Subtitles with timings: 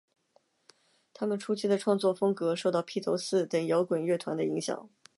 [1.13, 4.89] 她们初期的创作风格受到披头四等摇滚乐团的影响。